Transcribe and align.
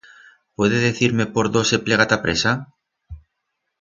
Puede 0.55 0.79
decir-me 0.79 1.27
por 1.33 1.45
dó 1.57 1.63
se 1.71 1.81
plega 1.85 2.09
t'a 2.09 2.21
presa? 2.25 2.55